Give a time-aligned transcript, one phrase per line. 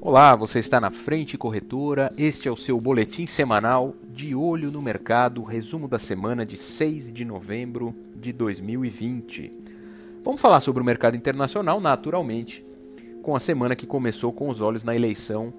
[0.00, 2.12] Olá, você está na Frente Corretora.
[2.16, 7.12] Este é o seu boletim semanal de olho no mercado, resumo da semana de 6
[7.12, 9.50] de novembro de 2020.
[10.24, 12.64] Vamos falar sobre o mercado internacional, naturalmente,
[13.22, 15.52] com a semana que começou com os olhos na eleição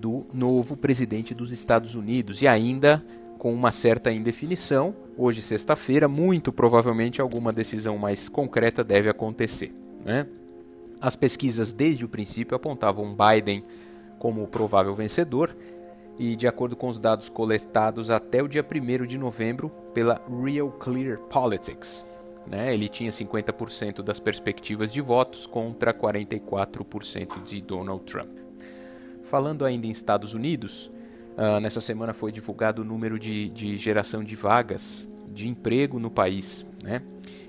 [0.00, 3.04] do novo presidente dos Estados Unidos e ainda
[3.38, 4.94] com uma certa indefinição.
[5.16, 9.72] Hoje, sexta-feira, muito provavelmente alguma decisão mais concreta deve acontecer.
[10.04, 10.26] Né?
[11.04, 13.62] As pesquisas desde o princípio apontavam Biden
[14.18, 15.54] como o provável vencedor,
[16.18, 20.70] e de acordo com os dados coletados até o dia 1 de novembro pela Real
[20.70, 22.06] Clear Politics,
[22.46, 28.38] né, ele tinha 50% das perspectivas de votos contra 44% de Donald Trump.
[29.24, 30.90] Falando ainda em Estados Unidos,
[31.36, 36.10] uh, nessa semana foi divulgado o número de, de geração de vagas de emprego no
[36.10, 37.02] país, né,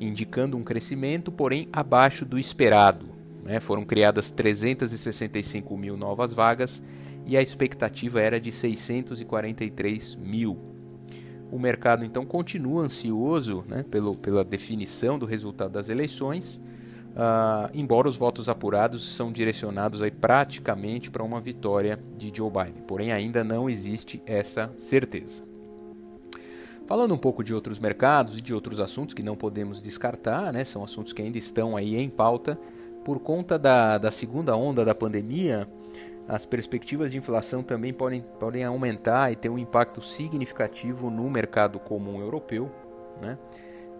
[0.00, 3.14] indicando um crescimento, porém abaixo do esperado.
[3.46, 3.60] Né?
[3.60, 6.82] Foram criadas 365 mil novas vagas
[7.24, 10.58] e a expectativa era de 643 mil.
[11.50, 16.56] O mercado então continua ansioso né, pelo, pela definição do resultado das eleições,
[17.12, 22.82] uh, embora os votos apurados são direcionados aí praticamente para uma vitória de Joe Biden.
[22.84, 25.44] Porém, ainda não existe essa certeza.
[26.84, 30.64] Falando um pouco de outros mercados e de outros assuntos que não podemos descartar, né,
[30.64, 32.58] são assuntos que ainda estão aí em pauta,
[33.06, 35.68] por conta da, da segunda onda da pandemia,
[36.26, 41.78] as perspectivas de inflação também podem, podem aumentar e ter um impacto significativo no mercado
[41.78, 42.68] comum europeu,
[43.22, 43.38] né?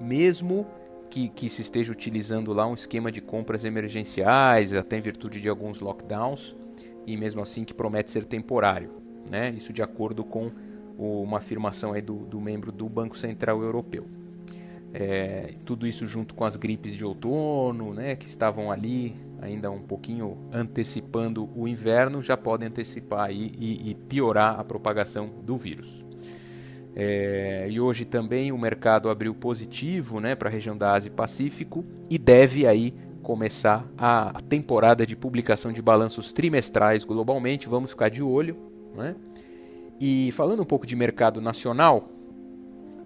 [0.00, 0.66] mesmo
[1.08, 5.48] que, que se esteja utilizando lá um esquema de compras emergenciais, até em virtude de
[5.48, 6.56] alguns lockdowns,
[7.06, 8.90] e mesmo assim que promete ser temporário.
[9.30, 9.50] Né?
[9.56, 10.50] Isso de acordo com
[10.98, 14.04] uma afirmação aí do, do membro do Banco Central Europeu.
[14.94, 19.82] É, tudo isso junto com as gripes de outono, né, que estavam ali ainda um
[19.82, 26.06] pouquinho antecipando o inverno, já podem antecipar aí e, e piorar a propagação do vírus.
[26.98, 31.12] É, e hoje também o mercado abriu positivo né, para a região da Ásia e
[31.12, 37.68] Pacífico e deve aí começar a temporada de publicação de balanços trimestrais globalmente.
[37.68, 38.56] Vamos ficar de olho.
[38.94, 39.14] Né?
[40.00, 42.08] E falando um pouco de mercado nacional,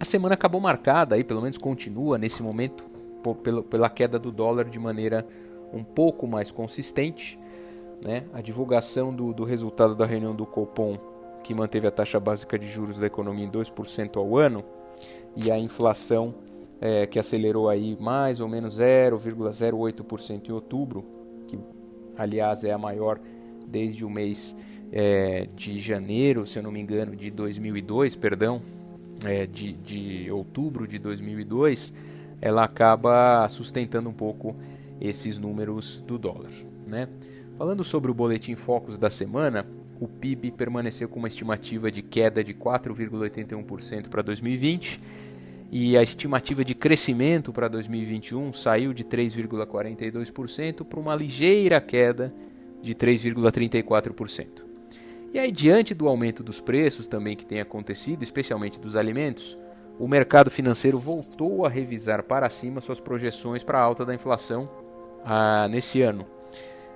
[0.00, 2.82] a semana acabou marcada, aí pelo menos continua nesse momento,
[3.22, 5.26] por, pela, pela queda do dólar de maneira
[5.74, 7.38] um pouco mais consistente.
[8.02, 8.24] Né?
[8.32, 10.96] A divulgação do, do resultado da reunião do Copom,
[11.44, 14.64] que manteve a taxa básica de juros da economia em 2% ao ano,
[15.36, 16.34] e a inflação
[16.80, 21.04] é, que acelerou aí mais ou menos 0,08% em outubro,
[21.46, 21.58] que
[22.16, 23.20] aliás é a maior
[23.66, 24.56] desde o mês
[24.90, 28.62] é, de janeiro, se eu não me engano, de 2002, perdão,
[29.24, 31.92] é, de, de outubro de 2002,
[32.40, 34.56] ela acaba sustentando um pouco
[35.00, 36.50] esses números do dólar.
[36.86, 37.08] Né?
[37.56, 39.66] Falando sobre o boletim Focus da semana,
[40.00, 44.98] o PIB permaneceu com uma estimativa de queda de 4,81% para 2020
[45.70, 52.28] e a estimativa de crescimento para 2021 saiu de 3,42% para uma ligeira queda
[52.82, 54.69] de 3,34%.
[55.32, 59.56] E aí, diante do aumento dos preços também que tem acontecido, especialmente dos alimentos,
[59.98, 64.68] o mercado financeiro voltou a revisar para cima suas projeções para a alta da inflação
[65.24, 66.26] ah, nesse ano.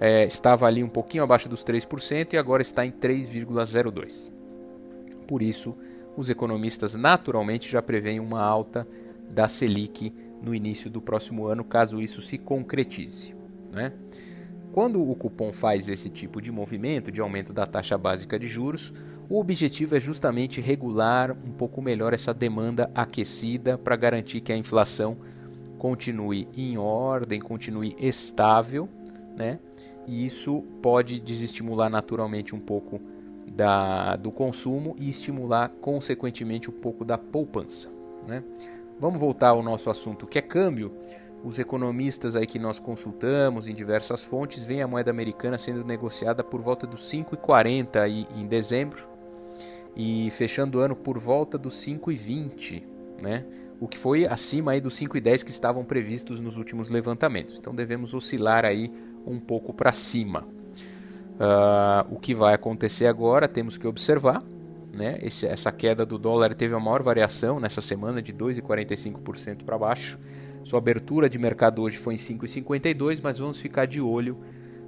[0.00, 4.32] É, estava ali um pouquinho abaixo dos 3% e agora está em 3,02%.
[5.26, 5.76] Por isso,
[6.16, 8.86] os economistas naturalmente já preveem uma alta
[9.30, 10.12] da Selic
[10.42, 13.34] no início do próximo ano, caso isso se concretize.
[13.70, 13.92] Né?
[14.72, 18.92] Quando o cupom faz esse tipo de movimento de aumento da taxa básica de juros,
[19.28, 24.56] o objetivo é justamente regular um pouco melhor essa demanda aquecida para garantir que a
[24.56, 25.16] inflação
[25.78, 28.88] continue em ordem, continue estável,
[29.36, 29.58] né?
[30.06, 33.00] E isso pode desestimular naturalmente um pouco
[33.46, 37.90] da, do consumo e estimular consequentemente um pouco da poupança,
[38.26, 38.44] né?
[38.98, 40.92] Vamos voltar ao nosso assunto que é câmbio
[41.46, 46.42] os economistas aí que nós consultamos em diversas fontes veem a moeda americana sendo negociada
[46.42, 49.06] por volta dos 5,40 aí em dezembro
[49.94, 52.82] e fechando o ano por volta dos 5,20,
[53.22, 53.46] né?
[53.78, 57.58] O que foi acima aí dos 5,10 que estavam previstos nos últimos levantamentos.
[57.58, 58.90] Então devemos oscilar aí
[59.24, 60.40] um pouco para cima.
[60.40, 64.42] Uh, o que vai acontecer agora temos que observar.
[64.92, 65.18] Né?
[65.22, 70.18] Esse, essa queda do dólar teve a maior variação nessa semana de 2,45% para baixo.
[70.66, 74.36] Sua abertura de mercado hoje foi em 5,52, mas vamos ficar de olho